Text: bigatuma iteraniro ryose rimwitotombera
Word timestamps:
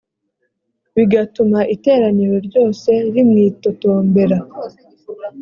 bigatuma 0.95 1.59
iteraniro 1.75 2.35
ryose 2.47 2.91
rimwitotombera 3.13 4.37